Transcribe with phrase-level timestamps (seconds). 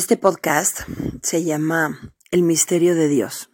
[0.00, 0.80] Este podcast
[1.22, 3.50] se llama El misterio de Dios.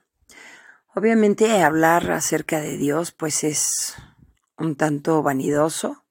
[0.95, 3.97] Obviamente hablar acerca de Dios pues es
[4.57, 6.05] un tanto vanidoso,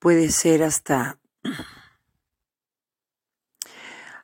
[0.00, 1.20] puede ser hasta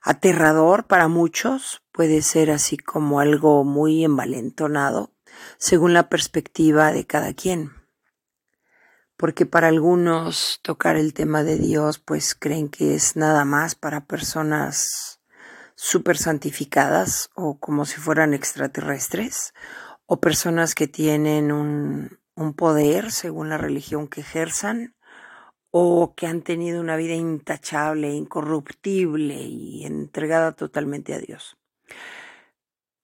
[0.03, 5.15] aterrador para muchos, puede ser así como algo muy envalentonado,
[5.57, 7.71] según la perspectiva de cada quien.
[9.17, 14.05] Porque para algunos tocar el tema de Dios pues creen que es nada más para
[14.05, 15.18] personas
[15.81, 19.55] super santificadas o como si fueran extraterrestres
[20.07, 24.97] o personas que tienen un, un poder según la religión que ejerzan
[25.71, 31.57] o que han tenido una vida intachable, incorruptible y entregada totalmente a Dios.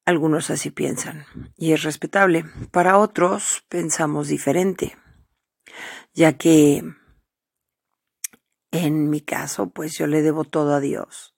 [0.05, 2.45] Algunos así piensan y es respetable.
[2.72, 4.97] Para otros pensamos diferente,
[6.12, 6.83] ya que
[8.72, 11.33] en mi caso, pues yo le debo todo a Dios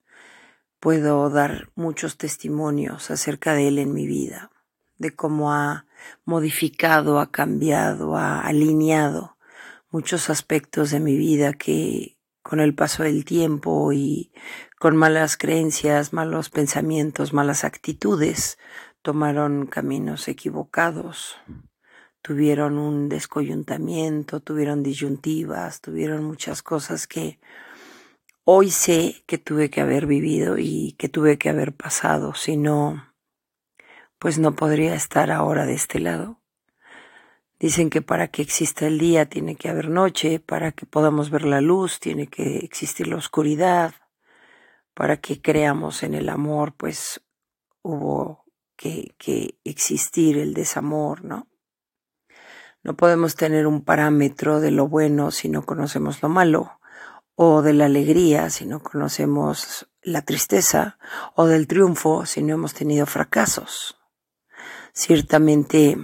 [0.81, 4.51] puedo dar muchos testimonios acerca de él en mi vida,
[4.99, 5.87] de cómo ha
[6.25, 9.37] modificado, ha cambiado, ha alineado
[9.91, 14.31] muchos aspectos de mi vida que con el paso del tiempo y
[14.79, 18.59] con malas creencias, malos pensamientos, malas actitudes,
[19.03, 21.37] tomaron caminos equivocados,
[22.23, 27.41] tuvieron un descoyuntamiento, tuvieron disyuntivas, tuvieron muchas cosas que
[28.49, 33.13] Hoy sé que tuve que haber vivido y que tuve que haber pasado, si no,
[34.21, 36.41] pues no podría estar ahora de este lado.
[37.59, 41.45] Dicen que para que exista el día tiene que haber noche, para que podamos ver
[41.45, 43.95] la luz tiene que existir la oscuridad,
[44.95, 47.21] para que creamos en el amor, pues
[47.83, 48.45] hubo
[48.77, 51.49] que, que existir el desamor, ¿no?
[52.85, 56.79] No podemos tener un parámetro de lo bueno si no conocemos lo malo
[57.37, 60.99] o de la alegría si no conocemos la tristeza,
[61.35, 63.97] o del triunfo si no hemos tenido fracasos.
[64.93, 65.99] Ciertamente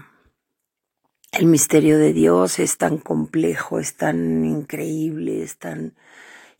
[1.32, 5.94] el misterio de Dios es tan complejo, es tan increíble, es tan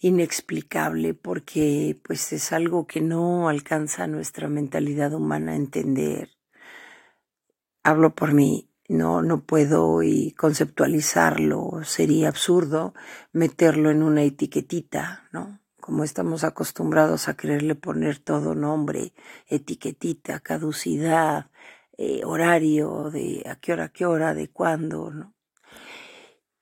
[0.00, 6.30] inexplicable porque pues es algo que no alcanza nuestra mentalidad humana a entender.
[7.84, 12.94] Hablo por mí, no, no puedo y conceptualizarlo, sería absurdo
[13.32, 15.60] meterlo en una etiquetita, ¿no?
[15.80, 19.14] Como estamos acostumbrados a quererle poner todo nombre,
[19.48, 21.50] etiquetita, caducidad,
[21.96, 25.34] eh, horario, de a qué hora, a qué hora, de cuándo, ¿no?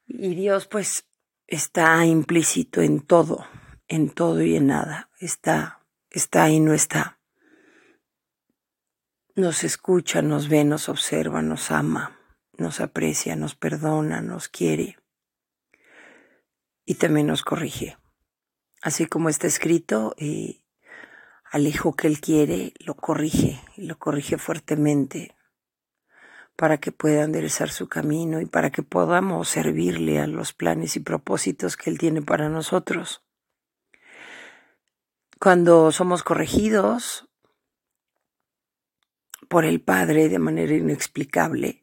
[0.06, 1.06] Y Dios pues
[1.46, 3.44] está implícito en todo,
[3.88, 7.18] en todo y en nada, está, está y no está.
[9.34, 12.19] Nos escucha, nos ve, nos observa, nos ama
[12.60, 14.98] nos aprecia, nos perdona, nos quiere
[16.84, 17.96] y también nos corrige.
[18.82, 20.62] Así como está escrito, eh,
[21.50, 25.36] al hijo que él quiere lo corrige y lo corrige fuertemente
[26.56, 31.00] para que pueda enderezar su camino y para que podamos servirle a los planes y
[31.00, 33.24] propósitos que él tiene para nosotros.
[35.38, 37.28] Cuando somos corregidos
[39.48, 41.79] por el Padre de manera inexplicable,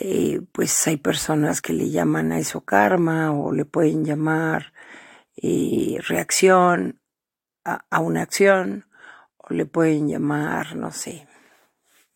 [0.00, 4.72] eh, pues hay personas que le llaman a eso karma o le pueden llamar
[5.36, 7.00] eh, reacción
[7.64, 8.86] a, a, una acción
[9.36, 11.28] o le pueden llamar, no sé,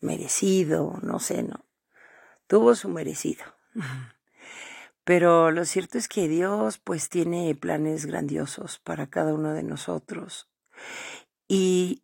[0.01, 1.65] merecido, no sé, no.
[2.47, 3.43] Tuvo su merecido.
[5.03, 10.49] Pero lo cierto es que Dios pues tiene planes grandiosos para cada uno de nosotros.
[11.47, 12.03] Y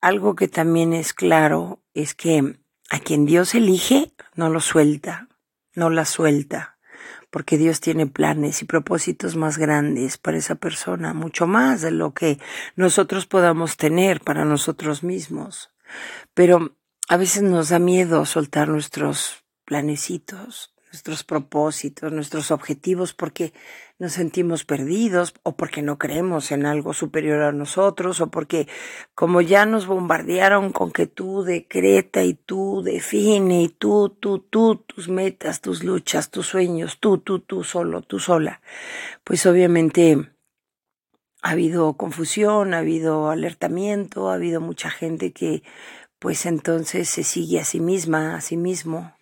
[0.00, 2.58] algo que también es claro es que
[2.90, 5.28] a quien Dios elige, no lo suelta,
[5.74, 6.78] no la suelta,
[7.30, 12.14] porque Dios tiene planes y propósitos más grandes para esa persona, mucho más de lo
[12.14, 12.38] que
[12.76, 15.70] nosotros podamos tener para nosotros mismos.
[16.34, 16.76] Pero
[17.08, 23.52] a veces nos da miedo soltar nuestros planecitos, nuestros propósitos, nuestros objetivos, porque
[23.98, 28.68] nos sentimos perdidos o porque no creemos en algo superior a nosotros o porque
[29.14, 34.76] como ya nos bombardearon con que tú decreta y tú define y tú, tú, tú,
[34.76, 38.62] tus metas, tus luchas, tus sueños, tú, tú, tú solo, tú sola,
[39.24, 40.30] pues obviamente
[41.42, 45.62] ha habido confusión, ha habido alertamiento, ha habido mucha gente que
[46.18, 49.17] pues entonces se sigue a sí misma, a sí mismo,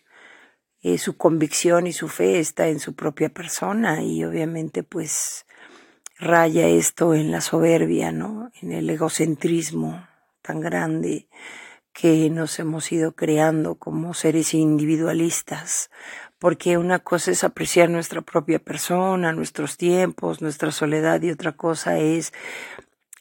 [0.87, 5.45] eh, su convicción y su fe está en su propia persona y obviamente pues
[6.17, 8.53] raya esto en la soberbia, ¿no?
[8.63, 10.07] En el egocentrismo
[10.43, 11.27] tan grande
[11.93, 15.91] que nos hemos ido creando como seres individualistas,
[16.39, 21.99] porque una cosa es apreciar nuestra propia persona, nuestros tiempos, nuestra soledad y otra cosa
[21.99, 22.33] es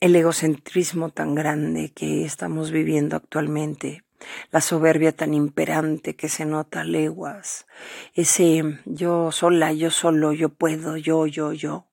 [0.02, 4.05] el egocentrismo tan grande que estamos viviendo actualmente,
[4.52, 7.66] la soberbia tan imperante que se nota a leguas,
[8.14, 11.88] ese yo sola, yo solo, yo puedo, yo, yo, yo,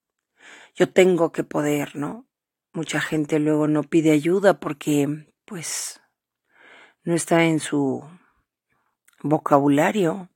[0.75, 2.27] yo tengo que poder, ¿no?
[2.73, 6.01] Mucha gente luego no pide ayuda porque, pues,
[7.05, 8.03] no está en su
[9.23, 10.31] vocabulario.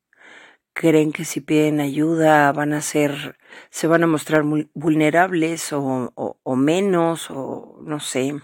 [0.74, 3.38] Creen que si piden ayuda van a ser,
[3.70, 4.44] se van a mostrar
[4.74, 8.34] vulnerables o, o menos, o no sé.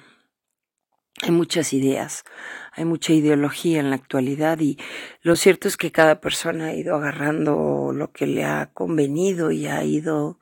[1.25, 2.25] Hay muchas ideas,
[2.73, 4.77] hay mucha ideología en la actualidad y
[5.21, 9.69] lo cierto es que cada persona ha ido agarrando lo que le ha convenido y
[9.69, 10.41] ha ido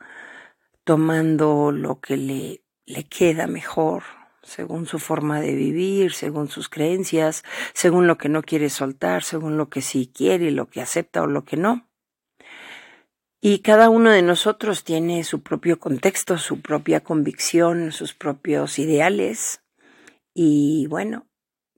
[0.84, 4.04] tomando lo que le, le queda mejor,
[4.42, 7.44] según su forma de vivir, según sus creencias,
[7.74, 11.26] según lo que no quiere soltar, según lo que sí quiere, lo que acepta o
[11.26, 11.90] lo que no.
[13.42, 19.60] Y cada uno de nosotros tiene su propio contexto, su propia convicción, sus propios ideales.
[20.34, 21.26] Y bueno,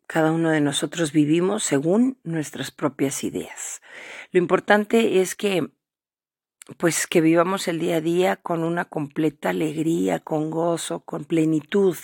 [0.06, 3.81] cada uno de nosotros vivimos según nuestras propias ideas.
[4.31, 5.70] Lo importante es que
[6.76, 11.96] pues que vivamos el día a día con una completa alegría, con gozo, con plenitud,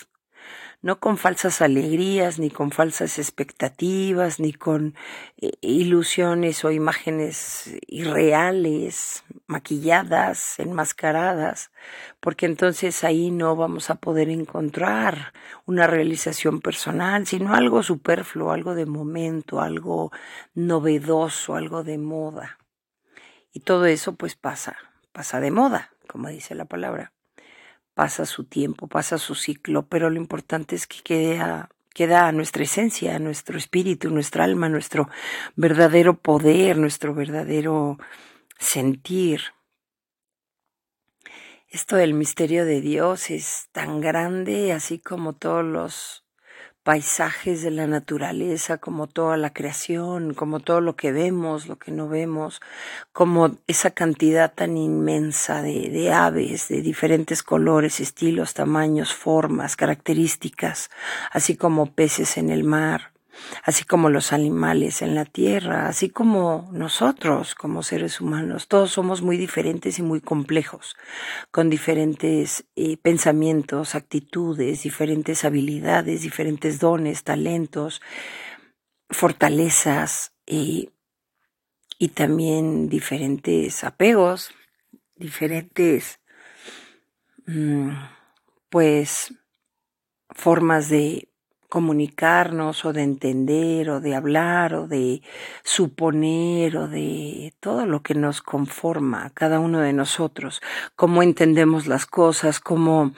[0.81, 4.95] no con falsas alegrías, ni con falsas expectativas, ni con
[5.37, 11.71] eh, ilusiones o imágenes irreales, maquilladas, enmascaradas,
[12.19, 15.33] porque entonces ahí no vamos a poder encontrar
[15.65, 20.11] una realización personal, sino algo superfluo, algo de momento, algo
[20.53, 22.57] novedoso, algo de moda.
[23.51, 24.77] Y todo eso pues pasa,
[25.11, 27.11] pasa de moda, como dice la palabra
[27.99, 31.03] pasa su tiempo, pasa su ciclo, pero lo importante es que
[31.93, 35.09] queda nuestra esencia, nuestro espíritu, nuestra alma, nuestro
[35.57, 37.97] verdadero poder, nuestro verdadero
[38.57, 39.41] sentir.
[41.67, 46.23] Esto del misterio de Dios es tan grande, así como todos los
[46.89, 51.91] paisajes de la naturaleza, como toda la creación, como todo lo que vemos, lo que
[51.91, 52.61] no vemos,
[53.11, 60.89] como esa cantidad tan inmensa de, aves de diferentes colores, estilos, tamaños, formas, características,
[61.31, 63.11] así como peces en el mar
[63.63, 68.67] así como los animales en la tierra, así como nosotros como seres humanos.
[68.67, 70.95] Todos somos muy diferentes y muy complejos,
[71.51, 78.01] con diferentes eh, pensamientos, actitudes, diferentes habilidades, diferentes dones, talentos,
[79.09, 80.89] fortalezas eh,
[81.97, 84.51] y también diferentes apegos,
[85.15, 86.19] diferentes,
[87.45, 87.91] mm,
[88.69, 89.33] pues,
[90.29, 91.28] formas de
[91.69, 95.21] comunicarnos o de entender o de hablar o de
[95.63, 100.61] suponer o de todo lo que nos conforma cada uno de nosotros,
[100.95, 103.13] cómo entendemos las cosas, cómo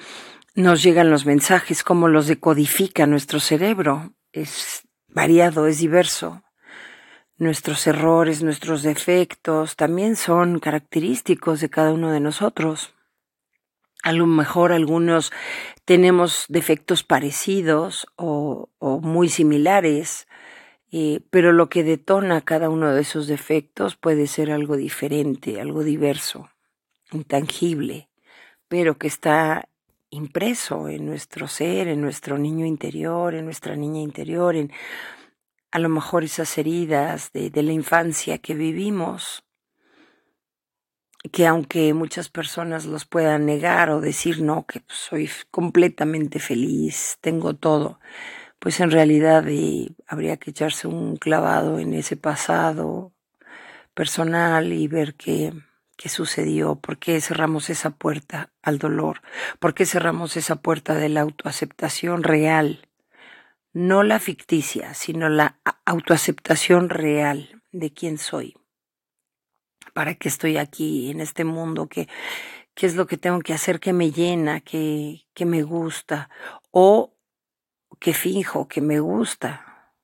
[0.53, 4.13] nos llegan los mensajes, cómo los decodifica nuestro cerebro.
[4.33, 6.43] Es variado, es diverso.
[7.37, 12.93] Nuestros errores, nuestros defectos también son característicos de cada uno de nosotros.
[14.03, 15.31] A lo mejor algunos
[15.85, 18.69] tenemos defectos parecidos o,
[19.01, 20.27] muy similares,
[20.91, 25.83] eh, pero lo que detona cada uno de esos defectos puede ser algo diferente, algo
[25.83, 26.49] diverso,
[27.11, 28.09] intangible,
[28.67, 29.69] pero que está
[30.09, 34.71] impreso en nuestro ser, en nuestro niño interior, en nuestra niña interior, en
[35.71, 39.43] a lo mejor esas heridas de, de la infancia que vivimos
[41.29, 47.55] que aunque muchas personas los puedan negar o decir no, que soy completamente feliz, tengo
[47.55, 47.99] todo,
[48.59, 53.11] pues en realidad eh, habría que echarse un clavado en ese pasado
[53.93, 55.53] personal y ver qué,
[55.95, 59.21] qué sucedió, por qué cerramos esa puerta al dolor,
[59.59, 62.87] por qué cerramos esa puerta de la autoaceptación real,
[63.73, 68.55] no la ficticia, sino la autoaceptación real de quién soy
[69.93, 72.07] para qué estoy aquí en este mundo, qué,
[72.73, 76.29] qué es lo que tengo que hacer que me llena, que, que me gusta,
[76.71, 77.13] o
[77.99, 79.95] que finjo que me gusta,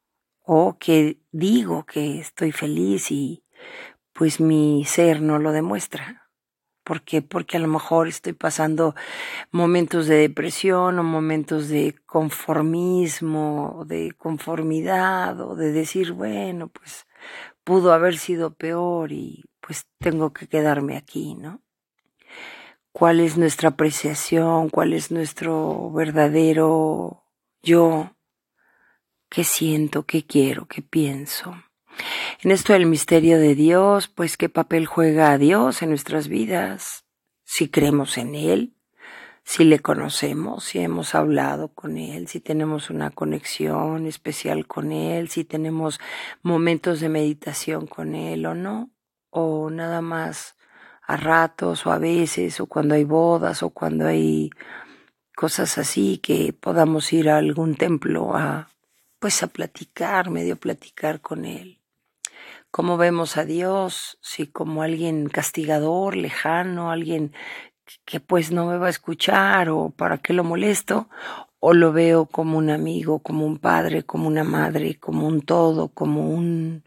[0.44, 3.44] o que digo que estoy feliz y
[4.14, 6.28] pues mi ser no lo demuestra.
[6.84, 7.22] ¿Por qué?
[7.22, 8.96] Porque a lo mejor estoy pasando
[9.52, 17.06] momentos de depresión o momentos de conformismo, de conformidad o de decir, bueno, pues
[17.66, 21.62] pudo haber sido peor y pues tengo que quedarme aquí, ¿no?
[22.94, 24.70] ¿Cuál es nuestra apreciación?
[24.70, 27.26] ¿Cuál es nuestro verdadero
[27.62, 28.16] yo?
[29.30, 30.06] ¿Qué siento?
[30.06, 30.68] ¿Qué quiero?
[30.70, 31.54] ¿Qué pienso?
[32.42, 37.04] En esto del misterio de Dios, pues qué papel juega Dios en nuestras vidas,
[37.44, 38.74] si creemos en Él,
[39.44, 45.28] si le conocemos, si hemos hablado con Él, si tenemos una conexión especial con Él,
[45.28, 46.00] si tenemos
[46.42, 48.92] momentos de meditación con Él o no,
[49.38, 50.56] o nada más
[51.04, 54.50] a ratos o a veces, o cuando hay bodas o cuando hay
[55.36, 58.70] cosas así, que podamos ir a algún templo a,
[59.20, 61.80] pues a platicar, medio platicar con Él.
[62.72, 64.18] ¿Cómo vemos a Dios?
[64.22, 67.34] Si como alguien castigador, lejano, alguien
[68.04, 71.08] que pues no me va a escuchar o para qué lo molesto,
[71.60, 75.90] o lo veo como un amigo, como un padre, como una madre, como un todo,
[75.90, 76.84] como un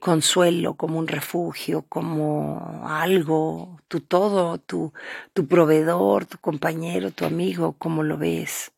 [0.00, 4.92] consuelo, como un refugio, como algo, tu todo, tu,
[5.32, 8.72] tu proveedor, tu compañero, tu amigo, cómo lo ves,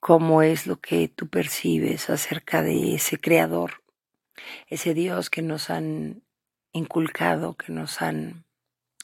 [0.00, 3.82] cómo es lo que tú percibes acerca de ese creador,
[4.66, 6.22] ese Dios que nos han
[6.72, 8.44] inculcado, que nos han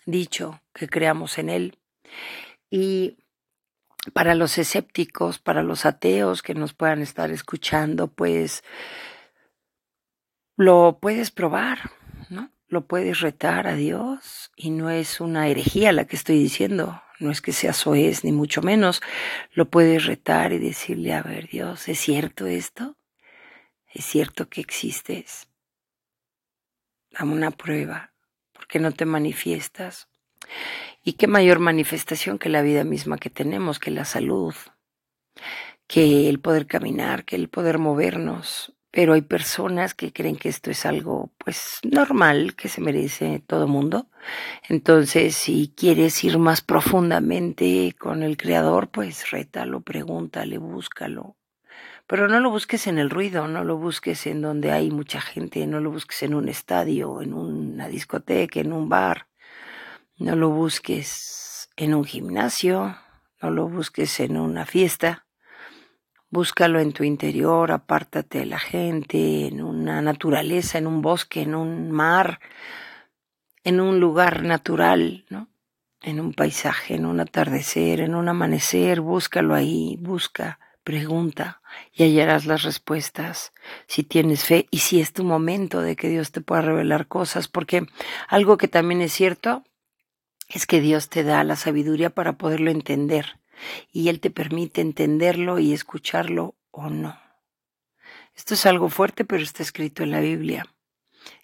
[0.04, 1.78] dicho que creamos en Él
[2.70, 3.16] y
[4.12, 8.62] para los escépticos, para los ateos que nos puedan estar escuchando, pues
[10.56, 11.90] lo puedes probar,
[12.30, 12.50] ¿no?
[12.68, 17.30] Lo puedes retar a Dios y no es una herejía la que estoy diciendo, no
[17.30, 19.02] es que sea soez ni mucho menos,
[19.52, 22.96] lo puedes retar y decirle, a ver Dios, ¿es cierto esto?
[23.92, 25.48] ¿Es cierto que existes?
[27.10, 28.12] Dame una prueba,
[28.52, 30.08] ¿por qué no te manifiestas?
[31.02, 34.54] Y qué mayor manifestación que la vida misma que tenemos, que la salud,
[35.86, 38.75] que el poder caminar, que el poder movernos.
[38.96, 43.68] Pero hay personas que creen que esto es algo pues normal, que se merece todo
[43.68, 44.08] mundo.
[44.70, 51.36] Entonces, si quieres ir más profundamente con el creador, pues rétalo, pregúntale, búscalo.
[52.06, 55.66] Pero no lo busques en el ruido, no lo busques en donde hay mucha gente,
[55.66, 59.26] no lo busques en un estadio, en una discoteca, en un bar.
[60.16, 62.96] No lo busques en un gimnasio,
[63.42, 65.25] no lo busques en una fiesta.
[66.36, 71.54] Búscalo en tu interior, apártate de la gente, en una naturaleza, en un bosque, en
[71.54, 72.40] un mar,
[73.64, 75.48] en un lugar natural, ¿no?
[76.02, 82.44] En un paisaje, en un atardecer, en un amanecer, búscalo ahí, busca, pregunta y hallarás
[82.44, 83.54] las respuestas
[83.86, 87.48] si tienes fe y si es tu momento de que Dios te pueda revelar cosas,
[87.48, 87.86] porque
[88.28, 89.64] algo que también es cierto
[90.50, 93.38] es que Dios te da la sabiduría para poderlo entender
[93.92, 97.18] y Él te permite entenderlo y escucharlo o no.
[98.34, 100.66] Esto es algo fuerte, pero está escrito en la Biblia.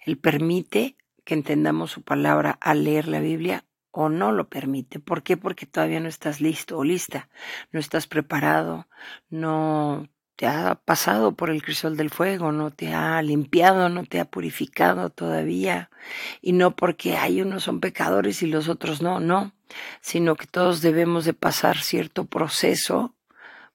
[0.04, 4.98] Él permite que entendamos su palabra al leer la Biblia o no lo permite.
[4.98, 5.36] ¿Por qué?
[5.36, 7.28] Porque todavía no estás listo o lista,
[7.70, 8.88] no estás preparado,
[9.28, 14.18] no te ha pasado por el crisol del fuego, no te ha limpiado, no te
[14.18, 15.90] ha purificado todavía.
[16.40, 19.52] Y no porque hay unos son pecadores y los otros no, no,
[20.00, 23.14] sino que todos debemos de pasar cierto proceso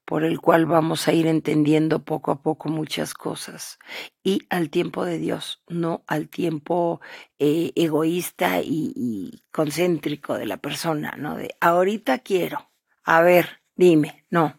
[0.04, 3.78] por el cual vamos a ir entendiendo poco a poco muchas cosas
[4.22, 7.02] y al tiempo de Dios, no al tiempo
[7.38, 11.36] eh, egoísta y, y concéntrico de la persona, ¿no?
[11.36, 12.70] De ahorita quiero,
[13.04, 14.58] a ver, dime, no,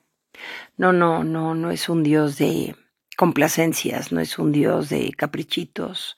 [0.77, 2.75] no, no, no, no es un Dios de
[3.17, 6.17] complacencias, no es un Dios de caprichitos.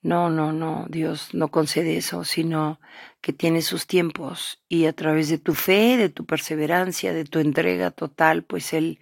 [0.00, 2.80] No, no, no, Dios no concede eso, sino
[3.20, 7.40] que tiene sus tiempos y a través de tu fe, de tu perseverancia, de tu
[7.40, 9.00] entrega total, pues Él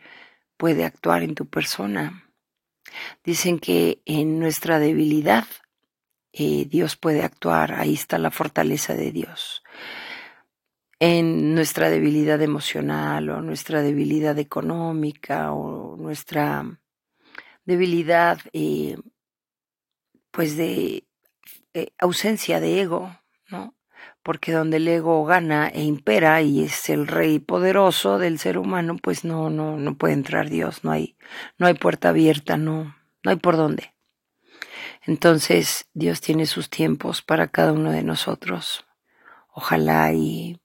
[0.56, 2.30] puede actuar en tu persona.
[3.24, 5.44] Dicen que en nuestra debilidad
[6.32, 9.62] eh, Dios puede actuar, ahí está la fortaleza de Dios
[10.98, 16.78] en nuestra debilidad emocional o nuestra debilidad económica o nuestra
[17.64, 18.96] debilidad eh,
[20.36, 21.08] pues de
[21.72, 23.74] eh, ausencia de ego, ¿no?
[24.22, 28.98] Porque donde el ego gana e impera y es el rey poderoso del ser humano,
[29.02, 31.16] pues no, no, no puede entrar Dios, no hay,
[31.56, 33.94] no hay puerta abierta, no, no hay por dónde.
[35.06, 38.84] Entonces Dios tiene sus tiempos para cada uno de nosotros.
[39.48, 40.60] Ojalá y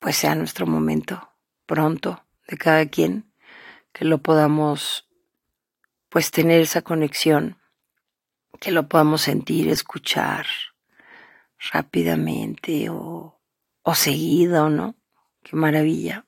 [0.00, 1.30] pues sea nuestro momento
[1.66, 3.32] pronto de cada quien,
[3.92, 5.08] que lo podamos
[6.08, 7.59] pues tener esa conexión,
[8.60, 10.46] que lo podamos sentir, escuchar
[11.72, 13.40] rápidamente o,
[13.82, 14.96] o seguido, ¿no?
[15.42, 16.26] Qué maravilla.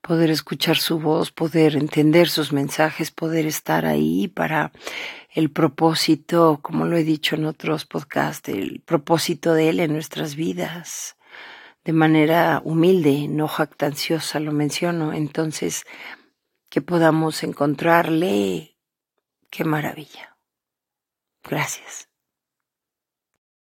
[0.00, 4.70] Poder escuchar su voz, poder entender sus mensajes, poder estar ahí para
[5.30, 10.36] el propósito, como lo he dicho en otros podcasts, el propósito de Él en nuestras
[10.36, 11.16] vidas
[11.88, 15.14] de manera humilde, no jactanciosa, lo menciono.
[15.14, 15.84] Entonces,
[16.68, 18.76] que podamos encontrarle,
[19.50, 20.37] qué maravilla.
[21.42, 22.07] Gracias.